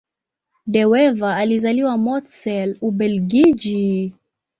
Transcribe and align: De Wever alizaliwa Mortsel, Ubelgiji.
De 0.65 0.85
Wever 0.85 1.29
alizaliwa 1.37 1.97
Mortsel, 1.97 2.77
Ubelgiji. 2.81 4.13